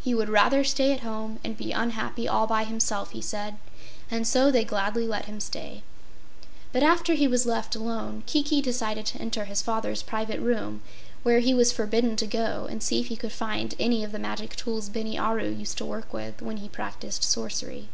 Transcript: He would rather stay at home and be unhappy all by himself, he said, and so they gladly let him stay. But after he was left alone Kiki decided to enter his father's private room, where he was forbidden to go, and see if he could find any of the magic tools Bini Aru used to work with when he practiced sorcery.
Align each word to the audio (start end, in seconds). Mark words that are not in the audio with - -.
He 0.00 0.14
would 0.14 0.30
rather 0.30 0.64
stay 0.64 0.94
at 0.94 1.00
home 1.00 1.38
and 1.44 1.58
be 1.58 1.72
unhappy 1.72 2.26
all 2.26 2.46
by 2.46 2.64
himself, 2.64 3.10
he 3.10 3.20
said, 3.20 3.58
and 4.10 4.26
so 4.26 4.50
they 4.50 4.64
gladly 4.64 5.06
let 5.06 5.26
him 5.26 5.40
stay. 5.40 5.82
But 6.72 6.82
after 6.82 7.12
he 7.12 7.28
was 7.28 7.44
left 7.44 7.76
alone 7.76 8.22
Kiki 8.24 8.62
decided 8.62 9.04
to 9.04 9.18
enter 9.20 9.44
his 9.44 9.60
father's 9.60 10.02
private 10.02 10.40
room, 10.40 10.80
where 11.22 11.40
he 11.40 11.52
was 11.52 11.70
forbidden 11.70 12.16
to 12.16 12.26
go, 12.26 12.66
and 12.70 12.82
see 12.82 12.98
if 13.00 13.08
he 13.08 13.16
could 13.16 13.30
find 13.32 13.74
any 13.78 14.02
of 14.02 14.12
the 14.12 14.18
magic 14.18 14.56
tools 14.56 14.88
Bini 14.88 15.18
Aru 15.18 15.50
used 15.50 15.76
to 15.76 15.84
work 15.84 16.14
with 16.14 16.40
when 16.40 16.56
he 16.56 16.70
practiced 16.70 17.22
sorcery. 17.22 17.90